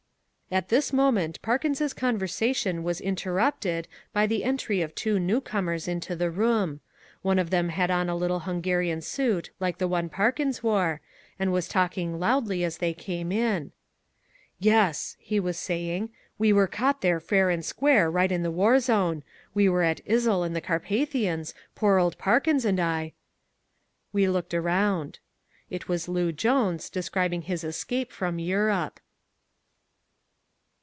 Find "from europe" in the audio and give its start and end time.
28.11-28.99